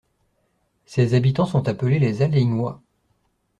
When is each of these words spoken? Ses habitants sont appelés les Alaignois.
Ses 0.87 1.13
habitants 1.13 1.45
sont 1.45 1.67
appelés 1.67 1.99
les 1.99 2.23
Alaignois. 2.23 2.81